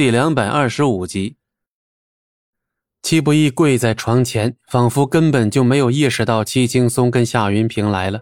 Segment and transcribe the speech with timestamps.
[0.00, 1.36] 第两百二十五集。
[3.02, 8.18] 戚不义跪在床前，仿佛根本就没有意识到戚青松跟夏云平来了。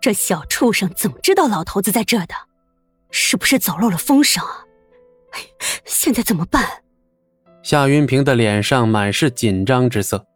[0.00, 2.34] 这小畜生怎么知道老头子在这的？
[3.12, 4.66] 是不是走漏了风声啊？
[5.84, 6.68] 现在怎么办？
[7.62, 10.26] 夏云平的脸上满是紧张之色。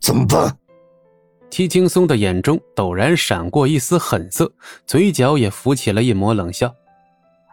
[0.00, 0.56] 怎么办？
[1.50, 4.50] 戚青松的眼中陡然闪过一丝狠色，
[4.86, 6.74] 嘴角也浮起了一抹冷笑。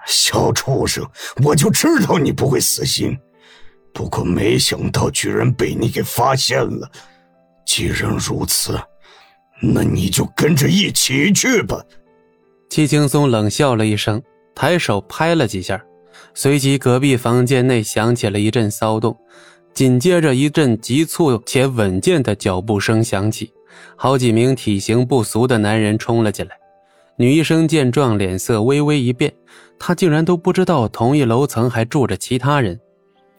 [0.08, 1.06] 小畜生，
[1.44, 3.18] 我就知道你不会死心。
[3.94, 6.90] 不过没想到，居然被你给发现了。
[7.66, 8.80] 既然如此，
[9.62, 11.84] 那你就跟着一起去吧。
[12.70, 14.22] 戚青松冷笑了一声，
[14.56, 15.82] 抬手拍了几下，
[16.34, 19.16] 随即隔壁房间内响起了一阵骚动，
[19.74, 23.54] 紧接着一阵急促且稳健的脚步声响起，
[23.96, 26.61] 好几名体型不俗的男人冲了进来。
[27.22, 29.32] 女医生见状，脸色微微一变，
[29.78, 32.80] 她竟然都不知道同一楼层还住着其他人。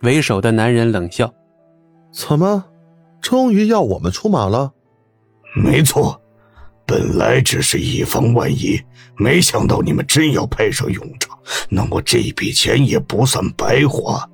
[0.02, 1.28] 为首的男人冷笑
[2.14, 2.64] ：“怎么，
[3.20, 4.70] 终于要我们出马了
[5.60, 6.22] ？”“没错，
[6.86, 8.80] 本来只是以防万一，
[9.16, 11.36] 没想到你们真要派上用场，
[11.68, 14.24] 那么这笔钱也不算白花。”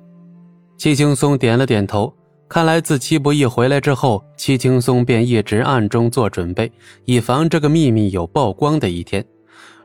[0.77, 2.13] 戚青松点了点头，
[2.47, 6.71] 看来自戚不义回来之后，戚青松便一直暗中做准备，
[7.05, 9.25] 以防这个秘密有曝光的一天。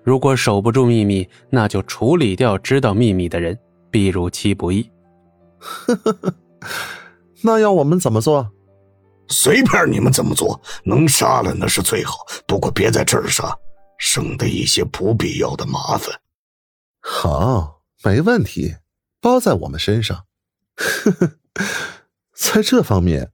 [0.05, 3.59] 如果守不住秘密，那就处理掉知道秘密的人，
[3.91, 4.89] 比如戚不义。
[5.59, 6.35] 呵呵呵，
[7.43, 8.53] 那要我们怎么做？
[9.29, 12.19] 随便你们怎么做，能杀了那是最好。
[12.47, 13.57] 不过别在这儿杀，
[13.97, 16.21] 省得一些不必要的麻烦。
[17.01, 18.77] 好，没问题，
[19.23, 20.27] 包在我们身上。
[20.77, 21.39] 呵呵，
[22.35, 23.33] 在这方面，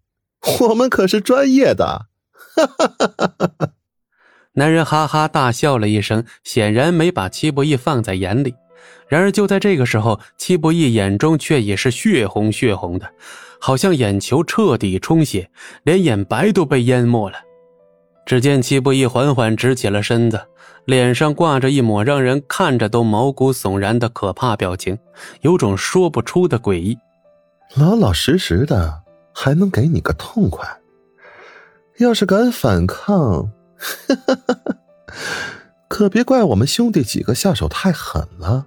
[0.61, 2.07] 我们可是专业的。
[2.55, 3.70] 哈哈哈哈哈！
[4.55, 8.55] 男人哈哈大笑了一声，显然没把戚不义放在眼里。
[9.09, 13.11] 然而就在这个时候，戚不义眼中却已是血红血红的，
[13.61, 15.51] 好像眼球彻底充血，
[15.83, 17.39] 连眼白都被淹没了。
[18.27, 20.41] 只见戚不义缓缓直起了身子，
[20.85, 24.99] 脸上挂着一抹让人看着都毛骨悚然的可怕表情，
[25.41, 26.97] 有种说不出的诡异。
[27.77, 30.65] 老老实实的，还能给你个痛快；
[31.99, 33.51] 要是敢反抗，
[35.89, 38.67] 可别怪我们兄弟几个下手太狠了。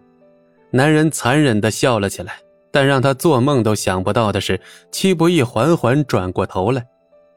[0.72, 2.40] 男人残忍的笑了起来，
[2.72, 4.60] 但让他做梦都想不到的是，
[4.92, 6.86] 戚不义缓缓转过头来，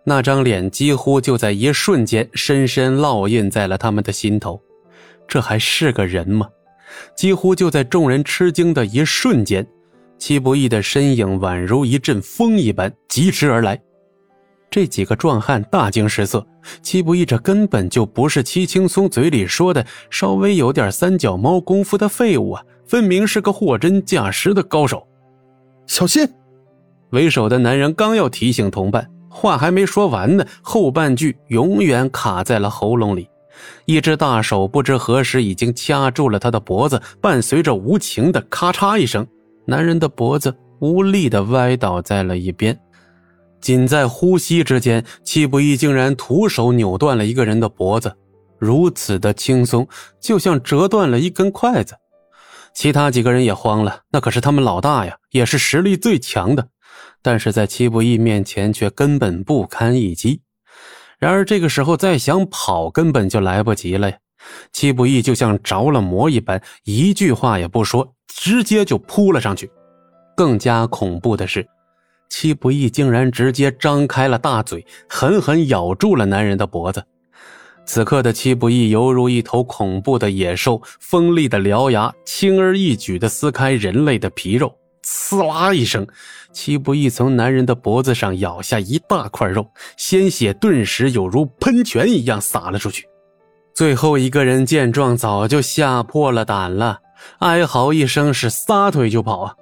[0.04, 4.60] 那张脸几乎就在一瞬间深深烙印在了他们的心头。
[5.28, 6.48] 这还是个人吗？
[7.14, 9.66] 几乎就在众人吃惊的一瞬间，
[10.18, 13.80] 戚不义的身影宛如一阵风一般疾驰而来。
[14.76, 16.46] 这几个壮汉大惊失色，
[16.82, 22.62] 戚不义这根本就不是戚青松嘴里说的稍微有点三脚猫功夫的废物啊！
[22.86, 25.08] 分明是个货真价实的高手，
[25.86, 26.28] 小心！
[27.08, 33.26] 为首的男人刚要提醒同伴，话还没说完呢，后半句永远卡在了喉咙里。
[33.86, 39.26] 一只大手不知何时已经掐住了他的脖子，伴随着无情的咔嚓一声，
[39.64, 42.78] 男人的脖子无力的歪倒在了一边。
[43.60, 48.14] 仅在呼吸之间，戚不义竟然徒手扭断了一个人的脖子，
[48.58, 49.86] 如此的轻松，
[50.20, 51.94] 就像折断了一根筷子。
[52.74, 56.68] 其他几个人也慌了，那可是他们老大呀，也是实力最强的，
[57.22, 60.42] 但是在戚不义面前却根本不堪一击。
[61.18, 64.16] 然而这个时候再想跑，根本就来不及了呀！
[64.70, 69.70] 戚不义就像着了魔一般，一句话也不说，直接就扑了上去。
[70.36, 71.66] 更加恐怖的是，
[72.28, 77.02] 戚不义竟然直接张开了大嘴，狠狠咬住了男人的脖子。
[77.84, 86.04] 此刻的戚不义犹如一头恐怖的野兽，锋利的獠牙轻而易举地撕开人类的皮肉，呲啦一声，
[86.52, 89.64] 戚不义从男人的脖子上咬下一大块肉，
[89.96, 93.06] 鲜血顿时有如喷泉一样洒了出去。
[93.72, 96.98] 最后一个人见状，早就吓破了胆了，
[97.38, 99.54] 哀嚎一声，是撒腿就跑啊！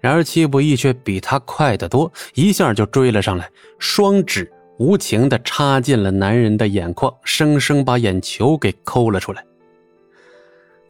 [0.00, 3.48] 然而戚不义却比他快得多，一下就追了上来，
[3.78, 4.50] 双指。
[4.78, 9.44] 无情地插进了男人的眼眶，生生把眼球给抠了出来。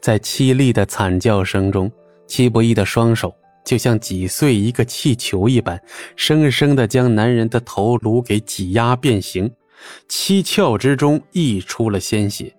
[0.01, 1.91] 在凄厉的惨叫声中，
[2.29, 3.35] 戚不义的双手
[3.65, 5.83] 就像挤碎一个气球一般，
[6.15, 9.53] 生生地将男人的头颅给挤压变形，
[10.07, 12.55] 七窍之中溢出了鲜血。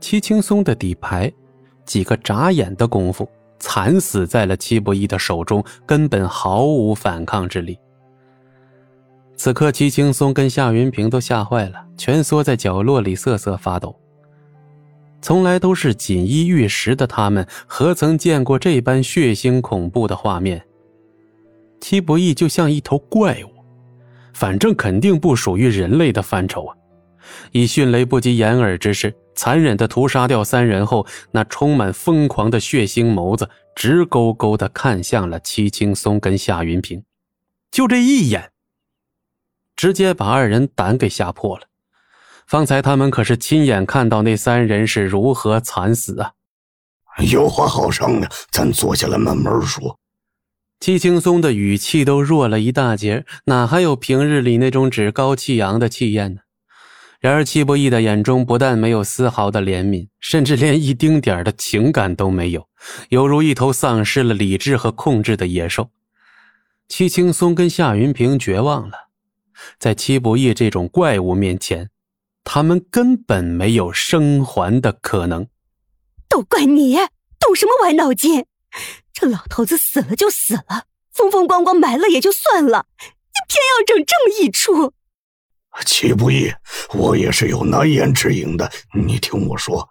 [0.00, 1.30] 戚青松的底牌，
[1.84, 3.28] 几个眨眼的功夫，
[3.62, 7.78] 惨死在了戚不义的手中，根本毫无反抗之力。
[9.36, 13.96] 此刻，齐青松跟夏云平都吓坏了，蜷缩在角落里瑟瑟发抖。
[15.20, 20.60] 从来都是锦衣玉食的他们，何曾见过这般血腥恐怖的画面？
[21.80, 23.50] 戚不义就像一头怪物，
[24.34, 26.76] 反正肯定不属于人类的范畴啊！
[27.52, 37.04] 以迅雷不及掩耳之势，残忍的屠杀掉三人后，那充满疯狂的血腥眸子直勾勾的看向了戚青松跟夏云平，
[37.70, 38.52] 就这一眼，
[39.74, 41.66] 直接把二人胆给吓破了。
[42.46, 46.32] 方才他们可是亲眼看到那三人是如何惨死啊！
[47.30, 49.98] 有话好商量，咱坐下来慢慢说。
[50.80, 56.40] 戚青松的语气都弱了一大截，哪还有平日里那种趾高气扬的气焰呢？
[57.22, 62.68] 然而戚不义的眼中不但没有丝毫的怜悯，甚至连一丁点的情感都没有，
[63.10, 65.90] 犹如一头丧失了理智和控制的野兽。
[66.88, 69.10] 戚青松跟夏云平绝望了，
[69.78, 71.90] 在戚不义这种怪物面前，
[72.42, 75.46] 他们根本没有生还的可能。
[76.28, 76.96] 都怪你，
[77.38, 78.46] 动什么歪脑筋？
[79.12, 84.94] 这老头子死了就死了，风风光光埋了也就算了，你偏要整这么一出。
[85.84, 86.52] 齐不义，
[86.94, 89.88] 我也是有难言之隐的，你听我说。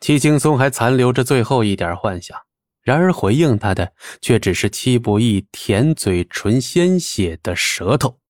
[0.00, 2.38] 戚青松还残留着最后一点幻想，
[2.82, 8.20] 然而回应他的却只是戚不义舔嘴唇鲜血的舌头。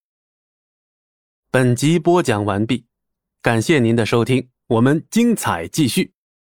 [1.50, 2.86] 本集播讲完毕，
[3.42, 6.13] 感谢您的收听，我们精彩继续。